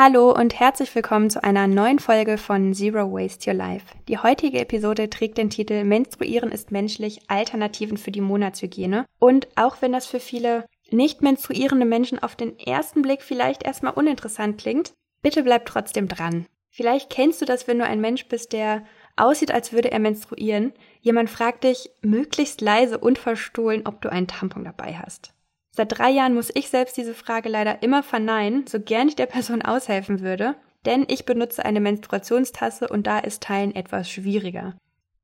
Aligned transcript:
Hallo 0.00 0.30
und 0.30 0.60
herzlich 0.60 0.94
willkommen 0.94 1.28
zu 1.28 1.42
einer 1.42 1.66
neuen 1.66 1.98
Folge 1.98 2.38
von 2.38 2.72
Zero 2.72 3.10
Waste 3.12 3.50
Your 3.50 3.56
Life. 3.56 3.84
Die 4.06 4.18
heutige 4.18 4.60
Episode 4.60 5.10
trägt 5.10 5.38
den 5.38 5.50
Titel 5.50 5.82
Menstruieren 5.82 6.52
ist 6.52 6.70
menschlich, 6.70 7.22
Alternativen 7.26 7.96
für 7.96 8.12
die 8.12 8.20
Monatshygiene. 8.20 9.06
Und 9.18 9.48
auch 9.56 9.82
wenn 9.82 9.90
das 9.90 10.06
für 10.06 10.20
viele 10.20 10.66
nicht 10.92 11.20
menstruierende 11.20 11.84
Menschen 11.84 12.22
auf 12.22 12.36
den 12.36 12.56
ersten 12.60 13.02
Blick 13.02 13.22
vielleicht 13.22 13.64
erstmal 13.64 13.94
uninteressant 13.94 14.58
klingt, 14.60 14.92
bitte 15.20 15.42
bleib 15.42 15.66
trotzdem 15.66 16.06
dran. 16.06 16.46
Vielleicht 16.70 17.10
kennst 17.10 17.42
du 17.42 17.44
das, 17.44 17.66
wenn 17.66 17.80
du 17.80 17.84
ein 17.84 18.00
Mensch 18.00 18.24
bist, 18.26 18.52
der 18.52 18.84
aussieht, 19.16 19.50
als 19.50 19.72
würde 19.72 19.90
er 19.90 19.98
menstruieren. 19.98 20.74
Jemand 21.00 21.28
fragt 21.28 21.64
dich 21.64 21.90
möglichst 22.02 22.60
leise 22.60 22.98
und 22.98 23.18
verstohlen, 23.18 23.84
ob 23.84 24.00
du 24.00 24.12
einen 24.12 24.28
Tampon 24.28 24.62
dabei 24.62 24.94
hast. 24.94 25.34
Seit 25.78 25.96
drei 25.96 26.10
Jahren 26.10 26.34
muss 26.34 26.50
ich 26.52 26.70
selbst 26.70 26.96
diese 26.96 27.14
Frage 27.14 27.48
leider 27.48 27.84
immer 27.84 28.02
verneinen, 28.02 28.66
so 28.66 28.80
gern 28.80 29.06
ich 29.06 29.14
der 29.14 29.26
Person 29.26 29.62
aushelfen 29.62 30.22
würde, 30.22 30.56
denn 30.84 31.04
ich 31.06 31.24
benutze 31.24 31.64
eine 31.64 31.78
Menstruationstasse 31.78 32.88
und 32.88 33.06
da 33.06 33.20
ist 33.20 33.44
Teilen 33.44 33.76
etwas 33.76 34.10
schwieriger. 34.10 34.76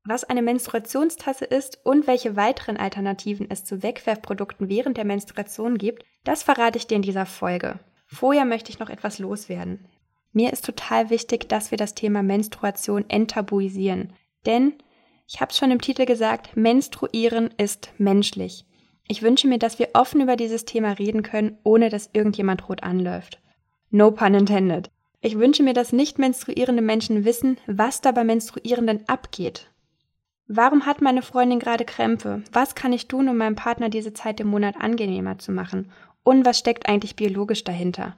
Was 0.05 0.23
eine 0.23 0.41
Menstruationstasse 0.41 1.43
ist 1.43 1.79
und 1.83 2.07
welche 2.07 2.37
weiteren 2.37 2.77
Alternativen 2.77 3.47
es 3.49 3.65
zu 3.65 3.83
Wegwerfprodukten 3.83 4.69
während 4.69 4.95
der 4.95 5.03
Menstruation 5.03 5.77
gibt, 5.77 6.05
das 6.23 6.41
verrate 6.41 6.77
ich 6.77 6.87
dir 6.87 6.95
in 6.95 7.01
dieser 7.01 7.25
Folge. 7.25 7.79
Vorher 8.05 8.45
möchte 8.45 8.69
ich 8.69 8.79
noch 8.79 8.89
etwas 8.89 9.19
loswerden. 9.19 9.89
Mir 10.31 10.53
ist 10.53 10.63
total 10.63 11.09
wichtig, 11.09 11.49
dass 11.49 11.71
wir 11.71 11.77
das 11.77 11.95
Thema 11.95 12.23
Menstruation 12.23 13.03
enttabuisieren. 13.09 14.13
Denn, 14.45 14.75
ich 15.27 15.41
habe 15.41 15.51
es 15.51 15.57
schon 15.57 15.71
im 15.71 15.81
Titel 15.81 16.05
gesagt, 16.05 16.55
Menstruieren 16.55 17.53
ist 17.57 17.89
menschlich. 17.97 18.65
Ich 19.07 19.21
wünsche 19.21 19.47
mir, 19.47 19.59
dass 19.59 19.79
wir 19.79 19.89
offen 19.93 20.21
über 20.21 20.35
dieses 20.35 20.65
Thema 20.65 20.93
reden 20.93 21.21
können, 21.21 21.57
ohne 21.63 21.89
dass 21.89 22.09
irgendjemand 22.13 22.67
rot 22.67 22.83
anläuft. 22.83 23.39
No 23.91 24.11
pun 24.11 24.33
intended. 24.33 24.89
Ich 25.21 25.37
wünsche 25.37 25.63
mir, 25.63 25.73
dass 25.73 25.93
nicht 25.93 26.19
menstruierende 26.19 26.81
Menschen 26.81 27.25
wissen, 27.25 27.57
was 27.67 28.01
da 28.01 28.11
bei 28.11 28.23
Menstruierenden 28.23 29.07
abgeht. 29.07 29.71
Warum 30.47 30.85
hat 30.85 31.01
meine 31.01 31.23
Freundin 31.23 31.59
gerade 31.59 31.85
Krämpfe? 31.85 32.43
Was 32.51 32.75
kann 32.75 32.93
ich 32.93 33.07
tun, 33.07 33.29
um 33.29 33.37
meinem 33.37 33.55
Partner 33.55 33.89
diese 33.89 34.13
Zeit 34.13 34.39
im 34.39 34.47
Monat 34.47 34.75
angenehmer 34.79 35.39
zu 35.39 35.51
machen? 35.51 35.91
Und 36.23 36.45
was 36.45 36.59
steckt 36.59 36.87
eigentlich 36.87 37.15
biologisch 37.15 37.63
dahinter? 37.63 38.15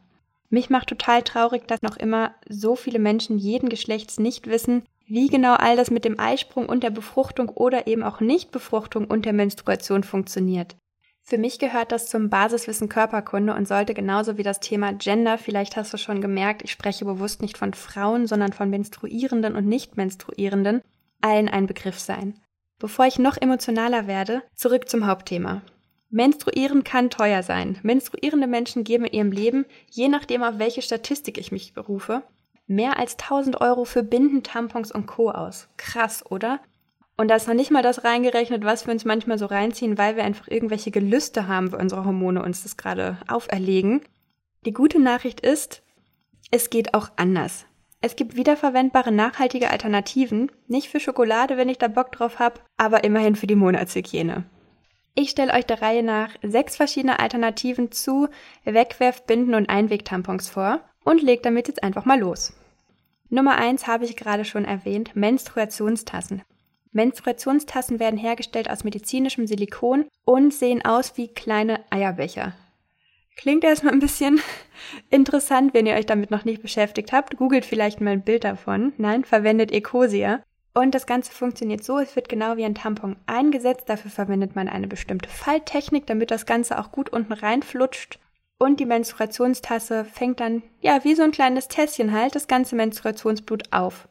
Mich 0.49 0.69
macht 0.69 0.89
total 0.89 1.23
traurig, 1.23 1.67
dass 1.67 1.81
noch 1.81 1.97
immer 1.97 2.33
so 2.47 2.75
viele 2.75 2.99
Menschen 2.99 3.37
jeden 3.37 3.69
Geschlechts 3.69 4.19
nicht 4.19 4.47
wissen, 4.47 4.83
wie 5.05 5.27
genau 5.27 5.53
all 5.53 5.77
das 5.77 5.89
mit 5.89 6.03
dem 6.03 6.19
Eisprung 6.19 6.67
und 6.67 6.83
der 6.83 6.89
Befruchtung 6.89 7.49
oder 7.49 7.87
eben 7.87 8.03
auch 8.03 8.19
Nichtbefruchtung 8.19 9.05
und 9.05 9.25
der 9.25 9.33
Menstruation 9.33 10.03
funktioniert. 10.03 10.75
Für 11.29 11.37
mich 11.37 11.59
gehört 11.59 11.91
das 11.91 12.07
zum 12.07 12.29
Basiswissen 12.29 12.87
Körperkunde 12.87 13.53
und 13.53 13.67
sollte 13.67 13.93
genauso 13.93 14.37
wie 14.37 14.43
das 14.43 14.61
Thema 14.61 14.93
Gender, 14.93 15.37
vielleicht 15.37 15.75
hast 15.75 15.91
du 15.91 15.97
schon 15.97 16.21
gemerkt, 16.21 16.61
ich 16.61 16.71
spreche 16.71 17.03
bewusst 17.03 17.41
nicht 17.41 17.57
von 17.57 17.73
Frauen, 17.73 18.27
sondern 18.27 18.53
von 18.53 18.69
Menstruierenden 18.69 19.57
und 19.57 19.67
Nicht-Menstruierenden, 19.67 20.81
allen 21.19 21.49
ein 21.49 21.67
Begriff 21.67 21.99
sein. 21.99 22.39
Bevor 22.79 23.07
ich 23.07 23.19
noch 23.19 23.35
emotionaler 23.35 24.07
werde, 24.07 24.41
zurück 24.55 24.87
zum 24.87 25.05
Hauptthema. 25.05 25.63
Menstruieren 26.09 26.85
kann 26.85 27.09
teuer 27.09 27.43
sein. 27.43 27.77
Menstruierende 27.83 28.47
Menschen 28.47 28.85
geben 28.85 29.03
in 29.03 29.13
ihrem 29.13 29.31
Leben, 29.33 29.65
je 29.91 30.07
nachdem 30.07 30.43
auf 30.43 30.59
welche 30.59 30.81
Statistik 30.81 31.37
ich 31.37 31.51
mich 31.51 31.73
berufe, 31.73 32.23
mehr 32.67 32.97
als 32.97 33.19
1000 33.19 33.59
Euro 33.59 33.83
für 33.83 34.03
Binden, 34.03 34.43
Tampons 34.43 34.93
und 34.93 35.07
Co. 35.07 35.31
aus. 35.31 35.67
Krass, 35.75 36.25
oder? 36.25 36.61
Und 37.17 37.29
da 37.29 37.35
ist 37.35 37.47
noch 37.47 37.55
nicht 37.55 37.71
mal 37.71 37.81
das 37.81 38.03
reingerechnet, 38.03 38.63
was 38.63 38.85
wir 38.85 38.93
uns 38.93 39.03
manchmal 39.03 39.39
so 39.39 39.47
reinziehen, 39.47 39.97
weil 39.97 40.15
wir 40.15 40.23
einfach 40.23 40.47
irgendwelche 40.47 40.91
Gelüste 40.91 41.47
haben, 41.47 41.71
wo 41.71 41.77
unsere 41.77 42.05
Hormone 42.05 42.43
uns 42.43 42.61
das 42.61 42.77
gerade 42.77 43.17
auferlegen. 43.27 44.01
Die 44.65 44.73
gute 44.73 44.99
Nachricht 44.99 45.39
ist, 45.39 45.81
es 46.51 46.69
geht 46.69 46.93
auch 46.93 47.09
anders. 47.15 47.65
Es 47.99 48.15
gibt 48.15 48.35
wiederverwendbare 48.35 49.11
nachhaltige 49.11 49.71
Alternativen, 49.71 50.51
nicht 50.67 50.89
für 50.89 50.99
Schokolade, 50.99 51.57
wenn 51.57 51.69
ich 51.69 51.79
da 51.79 51.87
Bock 51.87 52.11
drauf 52.11 52.37
habe, 52.37 52.61
aber 52.77 53.03
immerhin 53.03 53.35
für 53.35 53.47
die 53.47 53.55
Monatshygiene. 53.55 54.43
Ich 55.15 55.31
stelle 55.31 55.53
euch 55.53 55.65
der 55.65 55.81
Reihe 55.81 56.03
nach 56.03 56.29
sechs 56.43 56.75
verschiedene 56.75 57.19
Alternativen 57.19 57.91
zu 57.91 58.27
Wegwerf-, 58.65 59.25
Binden- 59.25 59.55
und 59.55 59.67
Einwegtampons 59.67 60.47
vor 60.47 60.81
und 61.03 61.23
leg 61.23 61.41
damit 61.41 61.67
jetzt 61.67 61.81
einfach 61.81 62.05
mal 62.05 62.19
los. 62.19 62.53
Nummer 63.29 63.55
eins 63.55 63.87
habe 63.87 64.05
ich 64.05 64.15
gerade 64.15 64.45
schon 64.45 64.63
erwähnt, 64.63 65.15
Menstruationstassen. 65.15 66.43
Menstruationstassen 66.97 67.99
werden 67.99 68.19
hergestellt 68.19 68.69
aus 68.69 68.83
medizinischem 68.83 69.47
Silikon 69.47 70.05
und 70.25 70.53
sehen 70.53 70.83
aus 70.83 71.15
wie 71.15 71.29
kleine 71.29 71.79
Eierbecher. 71.89 72.53
Klingt 73.37 73.63
erstmal 73.63 73.93
ein 73.93 73.99
bisschen 73.99 74.41
interessant, 75.09 75.73
wenn 75.73 75.85
ihr 75.85 75.95
euch 75.95 76.05
damit 76.05 76.31
noch 76.31 76.43
nicht 76.43 76.61
beschäftigt 76.61 77.13
habt. 77.13 77.37
Googelt 77.37 77.65
vielleicht 77.65 78.01
mal 78.01 78.11
ein 78.11 78.23
Bild 78.23 78.43
davon. 78.43 78.93
Nein, 78.97 79.23
verwendet 79.23 79.71
Ecosia. 79.71 80.43
Und 80.73 80.93
das 80.93 81.07
Ganze 81.07 81.31
funktioniert 81.31 81.83
so, 81.83 81.97
es 81.99 82.15
wird 82.15 82.29
genau 82.29 82.57
wie 82.57 82.65
ein 82.65 82.75
Tampon 82.75 83.15
eingesetzt. 83.25 83.87
Dafür 83.87 84.11
verwendet 84.11 84.55
man 84.55 84.67
eine 84.67 84.87
bestimmte 84.87 85.29
Falttechnik, 85.29 86.05
damit 86.07 86.31
das 86.31 86.45
Ganze 86.45 86.77
auch 86.77 86.91
gut 86.91 87.09
unten 87.09 87.33
reinflutscht 87.33 88.19
und 88.57 88.79
die 88.79 88.85
Menstruationstasse 88.85 90.05
fängt 90.05 90.39
dann, 90.39 90.63
ja, 90.81 91.03
wie 91.03 91.15
so 91.15 91.23
ein 91.23 91.31
kleines 91.31 91.67
Tässchen 91.67 92.11
halt, 92.11 92.35
das 92.35 92.47
ganze 92.47 92.75
Menstruationsblut 92.75 93.71
auf. 93.71 94.07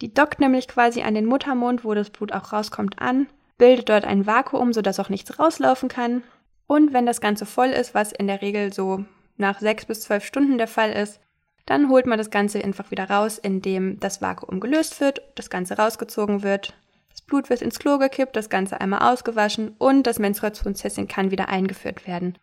Die 0.00 0.12
dockt 0.12 0.40
nämlich 0.40 0.68
quasi 0.68 1.02
an 1.02 1.14
den 1.14 1.26
Muttermund, 1.26 1.84
wo 1.84 1.94
das 1.94 2.10
Blut 2.10 2.32
auch 2.32 2.52
rauskommt, 2.52 3.00
an, 3.00 3.26
bildet 3.58 3.88
dort 3.88 4.04
ein 4.04 4.26
Vakuum, 4.26 4.72
sodass 4.72 4.98
auch 4.98 5.10
nichts 5.10 5.38
rauslaufen 5.38 5.88
kann. 5.88 6.22
Und 6.66 6.92
wenn 6.92 7.04
das 7.06 7.20
Ganze 7.20 7.46
voll 7.46 7.68
ist, 7.68 7.94
was 7.94 8.12
in 8.12 8.26
der 8.26 8.42
Regel 8.42 8.72
so 8.72 9.04
nach 9.36 9.60
sechs 9.60 9.84
bis 9.84 10.00
zwölf 10.02 10.24
Stunden 10.24 10.56
der 10.56 10.68
Fall 10.68 10.92
ist, 10.92 11.20
dann 11.66 11.88
holt 11.88 12.06
man 12.06 12.18
das 12.18 12.30
Ganze 12.30 12.62
einfach 12.64 12.90
wieder 12.90 13.10
raus, 13.10 13.38
indem 13.38 14.00
das 14.00 14.22
Vakuum 14.22 14.60
gelöst 14.60 15.00
wird, 15.00 15.22
das 15.34 15.50
Ganze 15.50 15.76
rausgezogen 15.76 16.42
wird, 16.42 16.74
das 17.10 17.22
Blut 17.22 17.50
wird 17.50 17.62
ins 17.62 17.78
Klo 17.78 17.98
gekippt, 17.98 18.34
das 18.34 18.48
Ganze 18.48 18.80
einmal 18.80 19.12
ausgewaschen 19.12 19.74
und 19.78 20.06
das 20.06 20.18
Menstruationstässchen 20.18 21.08
kann 21.08 21.30
wieder 21.30 21.48
eingeführt 21.48 22.06
werden. 22.06 22.38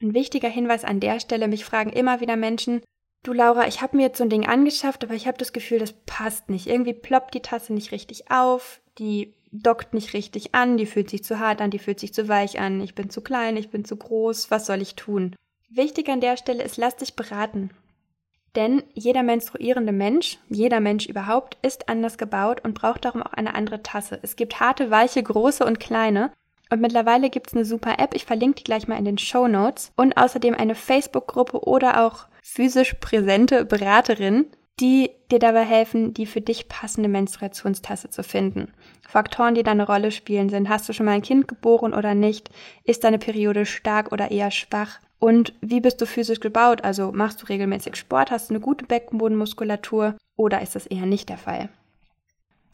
Ein 0.00 0.14
wichtiger 0.14 0.48
Hinweis 0.48 0.84
an 0.84 1.00
der 1.00 1.20
Stelle, 1.20 1.48
mich 1.48 1.64
fragen 1.64 1.90
immer 1.90 2.20
wieder 2.20 2.36
Menschen, 2.36 2.82
du 3.24 3.32
Laura, 3.32 3.66
ich 3.66 3.82
habe 3.82 3.96
mir 3.96 4.04
jetzt 4.04 4.18
so 4.18 4.24
ein 4.24 4.30
Ding 4.30 4.46
angeschafft, 4.46 5.02
aber 5.02 5.14
ich 5.14 5.26
habe 5.26 5.38
das 5.38 5.52
Gefühl, 5.52 5.80
das 5.80 5.92
passt 6.06 6.48
nicht. 6.50 6.68
Irgendwie 6.68 6.92
ploppt 6.92 7.34
die 7.34 7.42
Tasse 7.42 7.72
nicht 7.72 7.90
richtig 7.90 8.30
auf, 8.30 8.80
die 8.98 9.34
dockt 9.50 9.94
nicht 9.94 10.14
richtig 10.14 10.54
an, 10.54 10.76
die 10.76 10.86
fühlt 10.86 11.10
sich 11.10 11.24
zu 11.24 11.38
hart 11.38 11.60
an, 11.60 11.70
die 11.70 11.78
fühlt 11.78 12.00
sich 12.00 12.12
zu 12.12 12.28
weich 12.28 12.58
an, 12.58 12.80
ich 12.80 12.94
bin 12.94 13.10
zu 13.10 13.20
klein, 13.20 13.56
ich 13.56 13.70
bin 13.70 13.84
zu 13.84 13.96
groß, 13.96 14.50
was 14.50 14.66
soll 14.66 14.82
ich 14.82 14.94
tun? 14.94 15.34
Wichtig 15.70 16.08
an 16.08 16.20
der 16.20 16.36
Stelle 16.36 16.62
ist, 16.62 16.76
lass 16.76 16.96
dich 16.96 17.14
beraten. 17.16 17.70
Denn 18.54 18.84
jeder 18.92 19.24
menstruierende 19.24 19.92
Mensch, 19.92 20.38
jeder 20.48 20.78
Mensch 20.80 21.06
überhaupt, 21.06 21.56
ist 21.62 21.88
anders 21.88 22.18
gebaut 22.18 22.64
und 22.64 22.74
braucht 22.74 23.04
darum 23.04 23.22
auch 23.22 23.32
eine 23.32 23.54
andere 23.54 23.82
Tasse. 23.82 24.18
Es 24.22 24.36
gibt 24.36 24.60
harte, 24.60 24.90
weiche, 24.90 25.22
große 25.22 25.64
und 25.64 25.80
kleine. 25.80 26.32
Und 26.70 26.80
mittlerweile 26.80 27.30
gibt 27.30 27.48
es 27.48 27.54
eine 27.54 27.64
super 27.64 27.98
App, 27.98 28.14
ich 28.14 28.24
verlinke 28.24 28.56
die 28.58 28.64
gleich 28.64 28.86
mal 28.86 28.98
in 28.98 29.04
den 29.04 29.18
Show 29.18 29.48
Notes. 29.48 29.92
Und 29.96 30.16
außerdem 30.16 30.54
eine 30.54 30.76
Facebook-Gruppe 30.76 31.64
oder 31.64 32.04
auch 32.06 32.26
physisch 32.44 32.94
präsente 33.00 33.64
Beraterin, 33.64 34.46
die 34.78 35.10
dir 35.30 35.38
dabei 35.38 35.64
helfen, 35.64 36.12
die 36.12 36.26
für 36.26 36.42
dich 36.42 36.68
passende 36.68 37.08
Menstruationstasse 37.08 38.10
zu 38.10 38.22
finden. 38.22 38.72
Faktoren, 39.08 39.54
die 39.54 39.62
da 39.62 39.70
eine 39.70 39.86
Rolle 39.86 40.10
spielen, 40.10 40.50
sind, 40.50 40.68
hast 40.68 40.88
du 40.88 40.92
schon 40.92 41.06
mal 41.06 41.12
ein 41.12 41.22
Kind 41.22 41.48
geboren 41.48 41.94
oder 41.94 42.14
nicht? 42.14 42.50
Ist 42.84 43.02
deine 43.04 43.18
Periode 43.18 43.64
stark 43.64 44.12
oder 44.12 44.30
eher 44.30 44.50
schwach? 44.50 45.00
Und 45.18 45.54
wie 45.62 45.80
bist 45.80 46.00
du 46.02 46.06
physisch 46.06 46.40
gebaut? 46.40 46.84
Also 46.84 47.12
machst 47.12 47.40
du 47.40 47.46
regelmäßig 47.46 47.96
Sport, 47.96 48.30
hast 48.30 48.50
du 48.50 48.54
eine 48.54 48.60
gute 48.60 48.84
Beckenbodenmuskulatur 48.84 50.16
oder 50.36 50.60
ist 50.60 50.74
das 50.74 50.86
eher 50.86 51.06
nicht 51.06 51.30
der 51.30 51.38
Fall? 51.38 51.70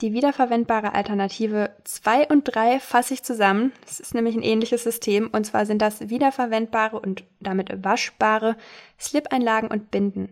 Die 0.00 0.14
wiederverwendbare 0.14 0.94
Alternative 0.94 1.70
2 1.84 2.28
und 2.28 2.44
3 2.44 2.80
fasse 2.80 3.12
ich 3.12 3.22
zusammen. 3.22 3.72
Das 3.84 4.00
ist 4.00 4.14
nämlich 4.14 4.34
ein 4.34 4.42
ähnliches 4.42 4.82
System. 4.82 5.28
Und 5.30 5.44
zwar 5.44 5.66
sind 5.66 5.82
das 5.82 6.08
wiederverwendbare 6.08 6.98
und 6.98 7.24
damit 7.40 7.84
waschbare 7.84 8.56
Slip-Einlagen 8.98 9.68
und 9.68 9.90
Binden, 9.90 10.30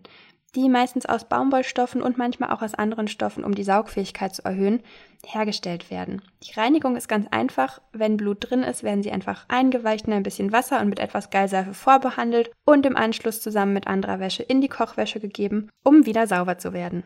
die 0.54 0.70
meistens 0.70 1.04
aus 1.04 1.28
Baumwollstoffen 1.28 2.00
und 2.00 2.16
manchmal 2.16 2.50
auch 2.50 2.62
aus 2.62 2.74
anderen 2.74 3.08
Stoffen, 3.08 3.44
um 3.44 3.54
die 3.54 3.62
Saugfähigkeit 3.62 4.34
zu 4.34 4.42
erhöhen, 4.42 4.80
hergestellt 5.26 5.90
werden. 5.90 6.22
Die 6.44 6.58
Reinigung 6.58 6.96
ist 6.96 7.08
ganz 7.08 7.26
einfach. 7.30 7.82
Wenn 7.92 8.16
Blut 8.16 8.48
drin 8.48 8.62
ist, 8.62 8.82
werden 8.82 9.02
sie 9.02 9.12
einfach 9.12 9.44
eingeweicht 9.48 10.06
in 10.06 10.14
ein 10.14 10.22
bisschen 10.22 10.50
Wasser 10.50 10.80
und 10.80 10.88
mit 10.88 10.98
etwas 10.98 11.28
Geilseife 11.28 11.74
vorbehandelt 11.74 12.50
und 12.64 12.86
im 12.86 12.96
Anschluss 12.96 13.42
zusammen 13.42 13.74
mit 13.74 13.86
anderer 13.86 14.18
Wäsche 14.18 14.44
in 14.44 14.62
die 14.62 14.68
Kochwäsche 14.68 15.20
gegeben, 15.20 15.68
um 15.84 16.06
wieder 16.06 16.26
sauber 16.26 16.56
zu 16.56 16.72
werden. 16.72 17.02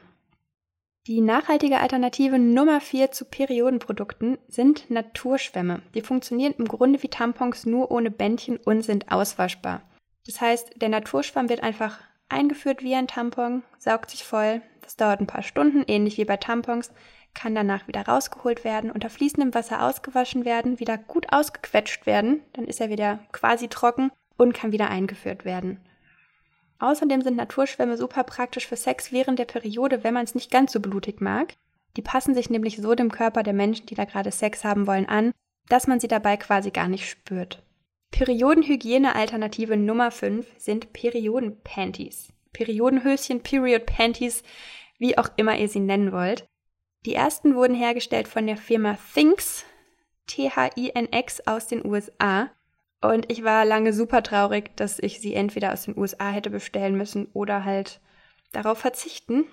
Die 1.08 1.20
nachhaltige 1.20 1.80
Alternative 1.80 2.38
Nummer 2.38 2.80
4 2.80 3.10
zu 3.10 3.24
Periodenprodukten 3.24 4.38
sind 4.46 4.88
Naturschwämme. 4.88 5.82
Die 5.96 6.00
funktionieren 6.00 6.54
im 6.56 6.66
Grunde 6.66 7.02
wie 7.02 7.08
Tampons 7.08 7.66
nur 7.66 7.90
ohne 7.90 8.12
Bändchen 8.12 8.58
und 8.58 8.82
sind 8.82 9.10
auswaschbar. 9.10 9.82
Das 10.26 10.40
heißt, 10.40 10.80
der 10.80 10.90
Naturschwamm 10.90 11.48
wird 11.48 11.64
einfach 11.64 11.98
eingeführt 12.28 12.84
wie 12.84 12.94
ein 12.94 13.08
Tampon, 13.08 13.64
saugt 13.78 14.10
sich 14.10 14.22
voll. 14.22 14.62
Das 14.82 14.94
dauert 14.94 15.18
ein 15.18 15.26
paar 15.26 15.42
Stunden, 15.42 15.82
ähnlich 15.88 16.18
wie 16.18 16.24
bei 16.24 16.36
Tampons, 16.36 16.92
kann 17.34 17.56
danach 17.56 17.88
wieder 17.88 18.02
rausgeholt 18.02 18.62
werden, 18.62 18.92
unter 18.92 19.10
fließendem 19.10 19.54
Wasser 19.54 19.82
ausgewaschen 19.82 20.44
werden, 20.44 20.78
wieder 20.78 20.98
gut 20.98 21.32
ausgequetscht 21.32 22.06
werden, 22.06 22.42
dann 22.52 22.66
ist 22.66 22.80
er 22.80 22.90
wieder 22.90 23.18
quasi 23.32 23.66
trocken 23.66 24.12
und 24.36 24.54
kann 24.54 24.70
wieder 24.70 24.88
eingeführt 24.88 25.44
werden. 25.44 25.80
Außerdem 26.82 27.22
sind 27.22 27.36
Naturschwämme 27.36 27.96
super 27.96 28.24
praktisch 28.24 28.66
für 28.66 28.74
Sex 28.74 29.12
während 29.12 29.38
der 29.38 29.44
Periode, 29.44 30.02
wenn 30.02 30.14
man 30.14 30.24
es 30.24 30.34
nicht 30.34 30.50
ganz 30.50 30.72
so 30.72 30.80
blutig 30.80 31.20
mag. 31.20 31.54
Die 31.96 32.02
passen 32.02 32.34
sich 32.34 32.50
nämlich 32.50 32.78
so 32.78 32.96
dem 32.96 33.12
Körper 33.12 33.44
der 33.44 33.52
Menschen, 33.52 33.86
die 33.86 33.94
da 33.94 34.04
gerade 34.04 34.32
Sex 34.32 34.64
haben 34.64 34.88
wollen, 34.88 35.06
an, 35.06 35.30
dass 35.68 35.86
man 35.86 36.00
sie 36.00 36.08
dabei 36.08 36.36
quasi 36.36 36.72
gar 36.72 36.88
nicht 36.88 37.08
spürt. 37.08 37.62
Periodenhygiene-Alternative 38.10 39.76
Nummer 39.76 40.10
5 40.10 40.44
sind 40.58 40.92
Periodenpanties. 40.92 42.32
Periodenhöschen, 42.52 43.44
Period 43.44 43.86
Panties, 43.86 44.42
wie 44.98 45.16
auch 45.16 45.28
immer 45.36 45.56
ihr 45.56 45.68
sie 45.68 45.78
nennen 45.78 46.10
wollt. 46.10 46.46
Die 47.06 47.14
ersten 47.14 47.54
wurden 47.54 47.76
hergestellt 47.76 48.26
von 48.26 48.44
der 48.44 48.56
Firma 48.56 48.98
Thinx, 49.14 49.64
T-H-I-N-X 50.26 51.46
aus 51.46 51.68
den 51.68 51.86
USA. 51.86 52.50
Und 53.02 53.30
ich 53.30 53.42
war 53.42 53.64
lange 53.64 53.92
super 53.92 54.22
traurig, 54.22 54.76
dass 54.76 55.00
ich 55.00 55.20
sie 55.20 55.34
entweder 55.34 55.72
aus 55.72 55.84
den 55.84 55.98
USA 55.98 56.30
hätte 56.30 56.50
bestellen 56.50 56.96
müssen 56.96 57.26
oder 57.32 57.64
halt 57.64 58.00
darauf 58.52 58.78
verzichten. 58.78 59.44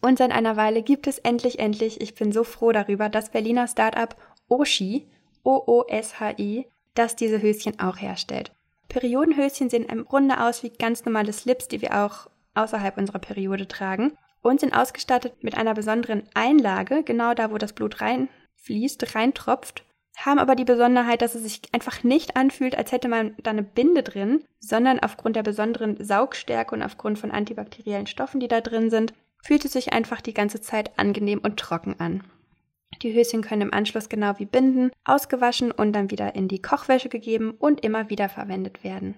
Und 0.00 0.18
seit 0.18 0.30
einer 0.30 0.56
Weile 0.56 0.82
gibt 0.82 1.08
es 1.08 1.18
endlich, 1.18 1.58
endlich, 1.58 2.00
ich 2.00 2.14
bin 2.14 2.30
so 2.30 2.44
froh 2.44 2.70
darüber, 2.70 3.08
das 3.08 3.30
Berliner 3.30 3.66
Startup 3.66 4.14
Oshi, 4.48 5.08
O-O-S-H-I, 5.42 6.66
das 6.94 7.16
diese 7.16 7.42
Höschen 7.42 7.80
auch 7.80 7.96
herstellt. 7.96 8.52
Periodenhöschen 8.88 9.70
sehen 9.70 9.86
im 9.86 10.04
Grunde 10.04 10.40
aus 10.40 10.62
wie 10.62 10.70
ganz 10.70 11.04
normale 11.04 11.32
Slips, 11.32 11.66
die 11.66 11.82
wir 11.82 12.04
auch 12.04 12.30
außerhalb 12.54 12.96
unserer 12.96 13.18
Periode 13.18 13.66
tragen 13.66 14.16
und 14.40 14.60
sind 14.60 14.76
ausgestattet 14.76 15.42
mit 15.42 15.56
einer 15.56 15.74
besonderen 15.74 16.22
Einlage, 16.34 17.02
genau 17.02 17.34
da, 17.34 17.50
wo 17.50 17.58
das 17.58 17.72
Blut 17.72 18.00
reinfließt, 18.00 19.16
reintropft 19.16 19.83
haben 20.16 20.38
aber 20.38 20.54
die 20.54 20.64
Besonderheit, 20.64 21.22
dass 21.22 21.34
es 21.34 21.42
sich 21.42 21.62
einfach 21.72 22.02
nicht 22.04 22.36
anfühlt, 22.36 22.76
als 22.76 22.92
hätte 22.92 23.08
man 23.08 23.34
da 23.42 23.50
eine 23.50 23.62
Binde 23.62 24.02
drin, 24.02 24.44
sondern 24.60 25.00
aufgrund 25.00 25.36
der 25.36 25.42
besonderen 25.42 26.02
Saugstärke 26.02 26.74
und 26.74 26.82
aufgrund 26.82 27.18
von 27.18 27.30
antibakteriellen 27.30 28.06
Stoffen, 28.06 28.40
die 28.40 28.48
da 28.48 28.60
drin 28.60 28.90
sind, 28.90 29.12
fühlt 29.42 29.64
es 29.64 29.72
sich 29.72 29.92
einfach 29.92 30.20
die 30.20 30.34
ganze 30.34 30.60
Zeit 30.60 30.98
angenehm 30.98 31.40
und 31.40 31.58
trocken 31.58 31.98
an. 31.98 32.22
Die 33.02 33.12
Höschen 33.12 33.42
können 33.42 33.62
im 33.62 33.74
Anschluss 33.74 34.08
genau 34.08 34.38
wie 34.38 34.46
Binden 34.46 34.90
ausgewaschen 35.04 35.72
und 35.72 35.92
dann 35.92 36.10
wieder 36.10 36.34
in 36.34 36.48
die 36.48 36.62
Kochwäsche 36.62 37.08
gegeben 37.08 37.50
und 37.58 37.84
immer 37.84 38.08
wieder 38.08 38.28
verwendet 38.28 38.84
werden. 38.84 39.16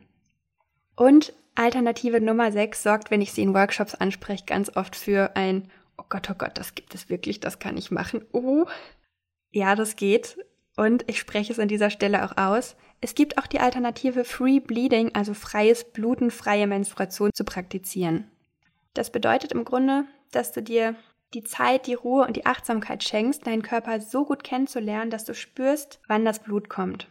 Und 0.96 1.34
Alternative 1.54 2.20
Nummer 2.20 2.50
6 2.52 2.82
sorgt, 2.82 3.10
wenn 3.10 3.20
ich 3.20 3.32
sie 3.32 3.42
in 3.42 3.54
Workshops 3.54 3.94
anspreche, 3.94 4.44
ganz 4.46 4.74
oft 4.76 4.96
für 4.96 5.36
ein 5.36 5.70
Oh 5.98 6.04
Gott, 6.08 6.28
oh 6.30 6.34
Gott, 6.36 6.58
das 6.58 6.74
gibt 6.74 6.94
es 6.94 7.08
wirklich, 7.08 7.40
das 7.40 7.58
kann 7.58 7.76
ich 7.76 7.90
machen. 7.90 8.24
Oh, 8.32 8.66
ja, 9.50 9.74
das 9.74 9.96
geht. 9.96 10.38
Und 10.76 11.04
ich 11.08 11.18
spreche 11.18 11.52
es 11.52 11.58
an 11.58 11.68
dieser 11.68 11.90
Stelle 11.90 12.24
auch 12.24 12.36
aus. 12.36 12.76
Es 13.00 13.14
gibt 13.14 13.38
auch 13.38 13.46
die 13.46 13.60
Alternative 13.60 14.24
Free 14.24 14.60
Bleeding, 14.60 15.14
also 15.14 15.32
freies 15.34 15.84
Bluten, 15.84 16.30
freie 16.30 16.66
Menstruation 16.66 17.30
zu 17.34 17.44
praktizieren. 17.44 18.30
Das 18.94 19.10
bedeutet 19.10 19.52
im 19.52 19.64
Grunde, 19.64 20.04
dass 20.32 20.52
du 20.52 20.62
dir 20.62 20.94
die 21.34 21.44
Zeit, 21.44 21.86
die 21.86 21.94
Ruhe 21.94 22.26
und 22.26 22.36
die 22.36 22.46
Achtsamkeit 22.46 23.02
schenkst, 23.02 23.46
deinen 23.46 23.62
Körper 23.62 24.00
so 24.00 24.24
gut 24.24 24.44
kennenzulernen, 24.44 25.10
dass 25.10 25.24
du 25.24 25.34
spürst, 25.34 26.00
wann 26.08 26.24
das 26.24 26.42
Blut 26.42 26.68
kommt. 26.68 27.08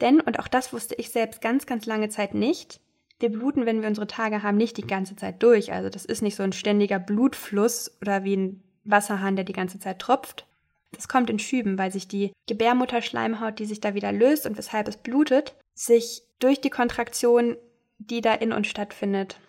Denn, 0.00 0.20
und 0.20 0.38
auch 0.38 0.48
das 0.48 0.72
wusste 0.72 0.94
ich 0.94 1.10
selbst 1.10 1.40
ganz, 1.40 1.66
ganz 1.66 1.86
lange 1.86 2.08
Zeit 2.08 2.34
nicht, 2.34 2.80
wir 3.20 3.30
bluten, 3.30 3.66
wenn 3.66 3.82
wir 3.82 3.88
unsere 3.88 4.06
Tage 4.06 4.42
haben, 4.42 4.56
nicht 4.56 4.78
die 4.78 4.86
ganze 4.86 5.14
Zeit 5.14 5.42
durch. 5.42 5.72
Also 5.72 5.90
das 5.90 6.06
ist 6.06 6.22
nicht 6.22 6.36
so 6.36 6.42
ein 6.42 6.54
ständiger 6.54 6.98
Blutfluss 6.98 7.98
oder 8.00 8.24
wie 8.24 8.36
ein 8.36 8.62
Wasserhahn, 8.84 9.36
der 9.36 9.44
die 9.44 9.52
ganze 9.52 9.78
Zeit 9.78 9.98
tropft, 9.98 10.46
das 10.92 11.08
kommt 11.08 11.30
in 11.30 11.38
Schüben, 11.38 11.78
weil 11.78 11.92
sich 11.92 12.08
die 12.08 12.32
Gebärmutterschleimhaut, 12.46 13.58
die 13.58 13.66
sich 13.66 13.80
da 13.80 13.94
wieder 13.94 14.12
löst 14.12 14.46
und 14.46 14.58
weshalb 14.58 14.88
es 14.88 14.96
blutet, 14.96 15.54
sich 15.74 16.22
durch 16.38 16.60
die 16.60 16.70
Kontraktion, 16.70 17.56
die 17.98 18.20
da 18.20 18.34
in 18.34 18.52
uns 18.52 18.66
stattfindet, 18.66 19.40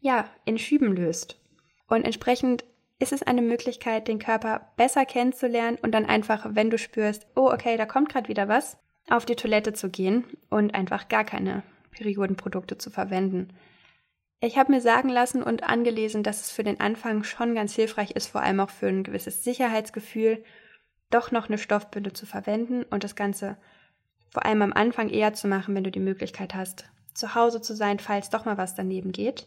ja, 0.00 0.30
in 0.44 0.58
Schüben 0.58 0.94
löst. 0.94 1.38
Und 1.88 2.04
entsprechend 2.04 2.64
ist 2.98 3.12
es 3.12 3.22
eine 3.22 3.42
Möglichkeit, 3.42 4.08
den 4.08 4.18
Körper 4.18 4.72
besser 4.76 5.04
kennenzulernen 5.04 5.78
und 5.82 5.92
dann 5.92 6.06
einfach, 6.06 6.46
wenn 6.50 6.70
du 6.70 6.78
spürst, 6.78 7.26
oh, 7.34 7.50
okay, 7.52 7.76
da 7.76 7.84
kommt 7.84 8.08
gerade 8.08 8.28
wieder 8.28 8.48
was, 8.48 8.78
auf 9.08 9.26
die 9.26 9.36
Toilette 9.36 9.72
zu 9.72 9.90
gehen 9.90 10.24
und 10.48 10.74
einfach 10.74 11.08
gar 11.08 11.24
keine 11.24 11.62
Periodenprodukte 11.90 12.78
zu 12.78 12.90
verwenden. 12.90 13.50
Ich 14.40 14.58
habe 14.58 14.72
mir 14.72 14.80
sagen 14.80 15.08
lassen 15.08 15.42
und 15.42 15.62
angelesen, 15.62 16.22
dass 16.22 16.42
es 16.42 16.50
für 16.50 16.64
den 16.64 16.80
Anfang 16.80 17.24
schon 17.24 17.54
ganz 17.54 17.74
hilfreich 17.74 18.12
ist, 18.12 18.28
vor 18.28 18.42
allem 18.42 18.60
auch 18.60 18.70
für 18.70 18.88
ein 18.88 19.02
gewisses 19.02 19.44
Sicherheitsgefühl 19.44 20.44
doch 21.10 21.30
noch 21.30 21.48
eine 21.48 21.58
Stoffbinde 21.58 22.12
zu 22.12 22.26
verwenden 22.26 22.82
und 22.84 23.04
das 23.04 23.14
Ganze 23.14 23.56
vor 24.30 24.44
allem 24.44 24.62
am 24.62 24.72
Anfang 24.72 25.08
eher 25.08 25.32
zu 25.34 25.48
machen, 25.48 25.74
wenn 25.74 25.84
du 25.84 25.90
die 25.90 26.00
Möglichkeit 26.00 26.54
hast, 26.54 26.84
zu 27.14 27.34
Hause 27.34 27.60
zu 27.60 27.74
sein, 27.74 27.98
falls 27.98 28.30
doch 28.30 28.44
mal 28.44 28.58
was 28.58 28.74
daneben 28.74 29.12
geht. 29.12 29.46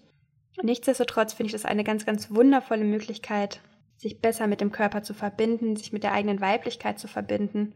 Nichtsdestotrotz 0.62 1.34
finde 1.34 1.48
ich 1.48 1.54
das 1.54 1.66
eine 1.66 1.84
ganz, 1.84 2.06
ganz 2.06 2.32
wundervolle 2.32 2.86
Möglichkeit, 2.86 3.62
sich 3.98 4.22
besser 4.22 4.48
mit 4.48 4.62
dem 4.62 4.72
Körper 4.72 5.04
zu 5.04 5.14
verbinden, 5.14 5.76
sich 5.76 5.94
mit 5.94 6.04
der 6.04 6.14
eigenen 6.14 6.42
Weiblichkeit 6.42 7.00
zu 7.00 7.08
verbinden. 7.08 7.76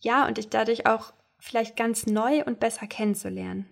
Ja, 0.00 0.26
und 0.26 0.36
dich 0.36 0.48
dadurch 0.48 0.86
auch 0.86 1.12
vielleicht 1.38 1.76
ganz 1.76 2.06
neu 2.06 2.44
und 2.44 2.60
besser 2.60 2.86
kennenzulernen. 2.86 3.66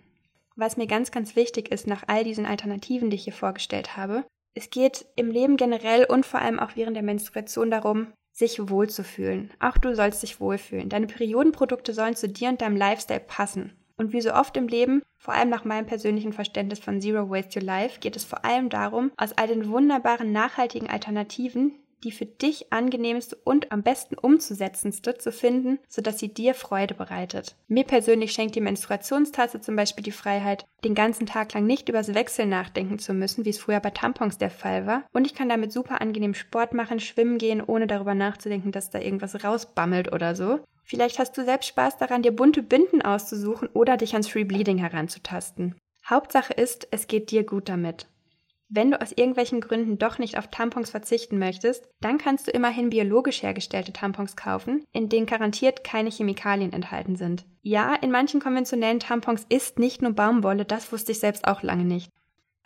Was 0.55 0.77
mir 0.77 0.87
ganz, 0.87 1.11
ganz 1.11 1.35
wichtig 1.35 1.71
ist 1.71 1.87
nach 1.87 2.03
all 2.07 2.23
diesen 2.23 2.45
Alternativen, 2.45 3.09
die 3.09 3.15
ich 3.15 3.23
hier 3.23 3.33
vorgestellt 3.33 3.97
habe, 3.97 4.25
es 4.53 4.69
geht 4.69 5.05
im 5.15 5.31
Leben 5.31 5.57
generell 5.57 6.05
und 6.05 6.25
vor 6.25 6.39
allem 6.39 6.59
auch 6.59 6.75
während 6.75 6.95
der 6.95 7.03
Menstruation 7.03 7.71
darum, 7.71 8.13
sich 8.33 8.69
wohlzufühlen. 8.69 9.51
Auch 9.59 9.77
du 9.77 9.95
sollst 9.95 10.23
dich 10.23 10.39
wohlfühlen. 10.39 10.89
Deine 10.89 11.07
Periodenprodukte 11.07 11.93
sollen 11.93 12.15
zu 12.15 12.27
dir 12.27 12.49
und 12.49 12.61
deinem 12.61 12.75
Lifestyle 12.75 13.21
passen. 13.21 13.71
Und 13.95 14.11
wie 14.11 14.21
so 14.21 14.33
oft 14.33 14.57
im 14.57 14.67
Leben, 14.67 15.03
vor 15.17 15.35
allem 15.35 15.49
nach 15.49 15.65
meinem 15.65 15.85
persönlichen 15.85 16.33
Verständnis 16.33 16.79
von 16.79 16.99
Zero 16.99 17.29
Waste 17.29 17.59
Your 17.59 17.65
Life, 17.65 17.99
geht 17.99 18.15
es 18.15 18.25
vor 18.25 18.43
allem 18.43 18.69
darum, 18.69 19.11
aus 19.17 19.33
all 19.33 19.47
den 19.47 19.69
wunderbaren 19.69 20.31
nachhaltigen 20.31 20.89
Alternativen, 20.89 21.73
die 22.03 22.11
für 22.11 22.25
dich 22.25 22.71
angenehmste 22.71 23.37
und 23.43 23.71
am 23.71 23.83
besten 23.83 24.15
umzusetzendste 24.15 25.17
zu 25.17 25.31
finden, 25.31 25.79
sodass 25.87 26.19
sie 26.19 26.33
dir 26.33 26.53
Freude 26.53 26.93
bereitet. 26.93 27.55
Mir 27.67 27.83
persönlich 27.83 28.31
schenkt 28.31 28.55
die 28.55 28.61
Menstruationstasse 28.61 29.61
zum 29.61 29.75
Beispiel 29.75 30.03
die 30.03 30.11
Freiheit, 30.11 30.65
den 30.83 30.95
ganzen 30.95 31.25
Tag 31.25 31.53
lang 31.53 31.65
nicht 31.65 31.89
übers 31.89 32.13
Wechseln 32.13 32.49
nachdenken 32.49 32.99
zu 32.99 33.13
müssen, 33.13 33.45
wie 33.45 33.49
es 33.49 33.59
früher 33.59 33.79
bei 33.79 33.89
Tampons 33.89 34.37
der 34.37 34.49
Fall 34.49 34.85
war. 34.85 35.03
Und 35.13 35.25
ich 35.25 35.33
kann 35.33 35.49
damit 35.49 35.71
super 35.71 36.01
angenehm 36.01 36.33
Sport 36.33 36.73
machen, 36.73 36.99
schwimmen 36.99 37.37
gehen, 37.37 37.61
ohne 37.61 37.87
darüber 37.87 38.15
nachzudenken, 38.15 38.71
dass 38.71 38.89
da 38.89 38.99
irgendwas 38.99 39.43
rausbammelt 39.43 40.11
oder 40.11 40.35
so. 40.35 40.59
Vielleicht 40.83 41.19
hast 41.19 41.37
du 41.37 41.45
selbst 41.45 41.67
Spaß 41.67 41.97
daran, 41.97 42.23
dir 42.23 42.35
bunte 42.35 42.61
Binden 42.61 43.01
auszusuchen 43.01 43.69
oder 43.73 43.97
dich 43.97 44.13
ans 44.13 44.27
Free 44.27 44.43
Bleeding 44.43 44.77
heranzutasten. 44.77 45.75
Hauptsache 46.05 46.53
ist, 46.53 46.87
es 46.91 47.07
geht 47.07 47.31
dir 47.31 47.45
gut 47.45 47.69
damit. 47.69 48.07
Wenn 48.75 48.89
du 48.89 48.99
aus 48.99 49.11
irgendwelchen 49.11 49.61
Gründen 49.61 49.99
doch 49.99 50.17
nicht 50.17 50.35
auf 50.35 50.47
Tampons 50.47 50.89
verzichten 50.89 51.37
möchtest, 51.37 51.87
dann 52.01 52.17
kannst 52.17 52.47
du 52.47 52.51
immerhin 52.51 52.89
biologisch 52.89 53.43
hergestellte 53.43 53.93
Tampons 53.93 54.35
kaufen, 54.35 54.83
in 54.91 55.09
denen 55.09 55.27
garantiert 55.27 55.83
keine 55.83 56.09
Chemikalien 56.09 56.73
enthalten 56.73 57.15
sind. 57.15 57.45
Ja, 57.61 57.93
in 57.93 58.09
manchen 58.09 58.39
konventionellen 58.39 58.99
Tampons 58.99 59.45
ist 59.47 59.77
nicht 59.77 60.01
nur 60.01 60.13
Baumwolle, 60.13 60.65
das 60.65 60.91
wusste 60.91 61.11
ich 61.11 61.19
selbst 61.19 61.47
auch 61.47 61.61
lange 61.61 61.85
nicht. 61.85 62.09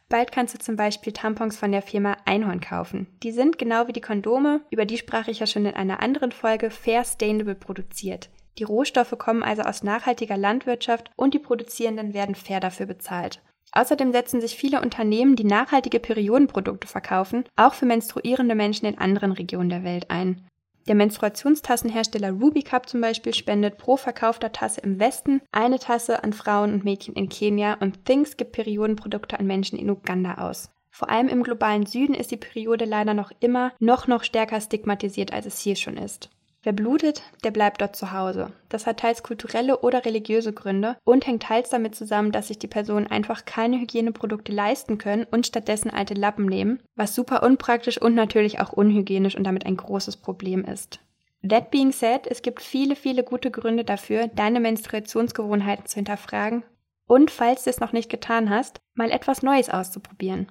Bald 0.08 0.32
kannst 0.32 0.54
du 0.54 0.60
zum 0.60 0.78
Beispiel 0.78 1.12
Tampons 1.12 1.58
von 1.58 1.74
der 1.74 1.82
Firma 1.82 2.16
Einhorn 2.24 2.62
kaufen. 2.62 3.08
Die 3.22 3.34
sind 3.34 3.58
genau 3.58 3.90
wie 3.90 3.94
die 3.94 4.00
Kondome, 4.00 4.62
über 4.70 4.86
die 4.86 4.98
sprach 4.98 5.28
ich 5.28 5.40
ja 5.40 5.46
schon 5.46 5.66
in 5.66 5.74
einer 5.74 6.02
anderen 6.02 6.32
Folge, 6.32 6.70
fair 6.70 7.04
sustainable 7.04 7.56
produziert. 7.56 8.30
Die 8.60 8.64
Rohstoffe 8.64 9.18
kommen 9.18 9.44
also 9.44 9.64
aus 9.64 9.84
nachhaltiger 9.84 10.38
Landwirtschaft 10.38 11.12
und 11.18 11.34
die 11.34 11.40
Produzierenden 11.40 12.14
werden 12.14 12.34
fair 12.34 12.62
dafür 12.62 12.86
bezahlt. 12.86 13.42
Außerdem 13.72 14.12
setzen 14.12 14.42
sich 14.42 14.56
viele 14.56 14.82
Unternehmen, 14.82 15.36
die 15.36 15.44
nachhaltige 15.44 16.00
Periodenprodukte 16.00 16.88
verkaufen, 16.88 17.44
auch 17.56 17.74
für 17.74 17.86
menstruierende 17.86 18.56
Menschen 18.56 18.86
in 18.86 18.98
anderen 18.98 19.32
Regionen 19.32 19.70
der 19.70 19.84
Welt 19.84 20.10
ein. 20.10 20.48
Der 20.88 20.96
Menstruationstassenhersteller 20.96 22.32
Ruby 22.32 22.64
Cup 22.64 22.88
zum 22.88 23.02
Beispiel 23.02 23.34
spendet 23.34 23.78
pro 23.78 23.98
verkaufter 23.98 24.54
Tasse 24.54 24.80
im 24.82 25.00
Westen 25.00 25.42
eine 25.52 25.80
Tasse 25.80 26.24
an 26.24 26.32
Frauen 26.32 26.74
und 26.74 26.86
Mädchen 26.86 27.14
in 27.16 27.28
Kenia 27.28 27.76
und 27.82 28.06
Things 28.06 28.38
gibt 28.38 28.54
Periodenprodukte 28.54 29.38
an 29.38 29.48
Menschen 29.48 29.78
in 29.78 29.90
Uganda 29.90 30.36
aus. 30.36 30.70
Vor 30.90 31.10
allem 31.10 31.28
im 31.28 31.44
globalen 31.44 31.86
Süden 31.86 32.16
ist 32.16 32.32
die 32.32 32.38
Periode 32.38 32.86
leider 32.86 33.14
noch 33.14 33.32
immer 33.42 33.74
noch 33.80 34.08
noch 34.08 34.24
stärker 34.24 34.62
stigmatisiert, 34.62 35.34
als 35.34 35.46
es 35.46 35.60
hier 35.60 35.76
schon 35.76 35.98
ist. 35.98 36.30
Wer 36.68 36.74
blutet, 36.74 37.22
der 37.46 37.52
bleibt 37.52 37.80
dort 37.80 37.96
zu 37.96 38.12
Hause. 38.12 38.52
Das 38.68 38.88
hat 38.88 39.00
teils 39.00 39.24
kulturelle 39.24 39.80
oder 39.80 40.04
religiöse 40.04 40.52
Gründe 40.52 40.98
und 41.06 41.26
hängt 41.26 41.44
teils 41.44 41.70
damit 41.70 41.96
zusammen, 41.96 42.34
dass 42.34 42.50
sich 42.50 42.60
die 42.60 42.68
Personen 42.68 43.08
einfach 43.08 43.46
keine 43.46 43.80
Hygieneprodukte 43.80 44.52
leisten 44.52 44.98
können 44.98 45.26
und 45.32 45.48
stattdessen 45.48 45.90
alte 45.90 46.14
Lappen 46.14 46.46
nehmen, 46.46 46.82
was 46.98 47.16
super 47.16 47.42
unpraktisch 47.42 48.02
und 48.02 48.16
natürlich 48.16 48.60
auch 48.60 48.74
unhygienisch 48.74 49.38
und 49.38 49.46
damit 49.46 49.66
ein 49.66 49.78
großes 49.78 50.18
Problem 50.18 50.66
ist. 50.66 51.00
That 51.48 51.72
being 51.72 51.94
said, 51.94 52.28
es 52.28 52.42
gibt 52.42 52.62
viele, 52.62 52.98
viele 52.98 53.24
gute 53.24 53.50
Gründe 53.50 53.86
dafür, 53.86 54.28
deine 54.28 54.60
Menstruationsgewohnheiten 54.60 55.86
zu 55.86 55.96
hinterfragen 55.96 56.64
und, 57.08 57.32
falls 57.32 57.64
du 57.64 57.70
es 57.70 57.80
noch 57.80 57.94
nicht 57.94 58.10
getan 58.10 58.50
hast, 58.50 58.82
mal 58.94 59.12
etwas 59.12 59.42
Neues 59.42 59.70
auszuprobieren. 59.70 60.50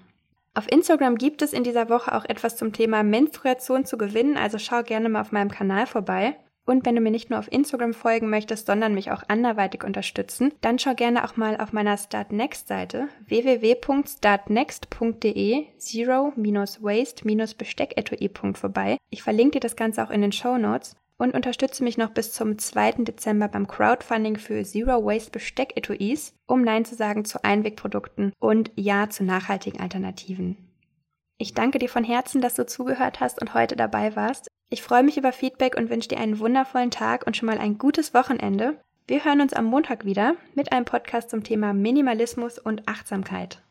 Auf 0.56 0.72
Instagram 0.72 1.18
gibt 1.18 1.42
es 1.42 1.52
in 1.52 1.64
dieser 1.64 1.90
Woche 1.90 2.14
auch 2.14 2.24
etwas 2.24 2.56
zum 2.56 2.72
Thema 2.72 3.02
Menstruation 3.02 3.84
zu 3.84 3.98
gewinnen, 3.98 4.38
also 4.38 4.58
schau 4.58 4.82
gerne 4.82 5.10
mal 5.10 5.20
auf 5.20 5.30
meinem 5.30 5.50
Kanal 5.50 5.86
vorbei. 5.86 6.38
Und 6.64 6.86
wenn 6.86 6.94
du 6.94 7.02
mir 7.02 7.10
nicht 7.10 7.28
nur 7.28 7.38
auf 7.38 7.52
Instagram 7.52 7.92
folgen 7.92 8.30
möchtest, 8.30 8.66
sondern 8.66 8.94
mich 8.94 9.12
auch 9.12 9.22
anderweitig 9.28 9.84
unterstützen, 9.84 10.54
dann 10.62 10.78
schau 10.78 10.94
gerne 10.94 11.24
auch 11.24 11.36
mal 11.36 11.60
auf 11.60 11.74
meiner 11.74 11.98
Start 11.98 12.32
Next 12.32 12.68
Seite 12.68 13.08
www.startnext.de 13.26 15.66
zero-waste-bestecketui 15.76 18.30
vorbei. 18.54 18.96
Ich 19.10 19.22
verlinke 19.22 19.58
dir 19.58 19.60
das 19.60 19.76
Ganze 19.76 20.02
auch 20.02 20.10
in 20.10 20.22
den 20.22 20.32
Show 20.32 20.56
Notes 20.56 20.96
und 21.18 21.34
unterstütze 21.34 21.82
mich 21.82 21.98
noch 21.98 22.10
bis 22.10 22.32
zum 22.32 22.58
2. 22.58 23.04
Dezember 23.04 23.48
beim 23.48 23.66
Crowdfunding 23.66 24.36
für 24.36 24.62
Zero 24.64 25.04
Waste 25.04 25.30
Besteck-Etuis, 25.30 26.34
um 26.46 26.62
Nein 26.62 26.84
zu 26.84 26.94
sagen 26.94 27.24
zu 27.24 27.42
Einwegprodukten 27.42 28.32
und 28.38 28.70
Ja 28.76 29.08
zu 29.08 29.24
nachhaltigen 29.24 29.80
Alternativen. 29.80 30.56
Ich 31.38 31.54
danke 31.54 31.78
dir 31.78 31.88
von 31.88 32.04
Herzen, 32.04 32.40
dass 32.40 32.54
du 32.54 32.66
zugehört 32.66 33.20
hast 33.20 33.40
und 33.40 33.54
heute 33.54 33.76
dabei 33.76 34.16
warst. 34.16 34.48
Ich 34.70 34.82
freue 34.82 35.02
mich 35.02 35.16
über 35.16 35.32
Feedback 35.32 35.76
und 35.76 35.90
wünsche 35.90 36.08
dir 36.08 36.18
einen 36.18 36.38
wundervollen 36.38 36.90
Tag 36.90 37.26
und 37.26 37.36
schon 37.36 37.46
mal 37.46 37.58
ein 37.58 37.78
gutes 37.78 38.14
Wochenende. 38.14 38.80
Wir 39.06 39.24
hören 39.24 39.40
uns 39.40 39.52
am 39.52 39.66
Montag 39.66 40.04
wieder 40.04 40.34
mit 40.54 40.72
einem 40.72 40.84
Podcast 40.84 41.30
zum 41.30 41.44
Thema 41.44 41.72
Minimalismus 41.72 42.58
und 42.58 42.88
Achtsamkeit. 42.88 43.62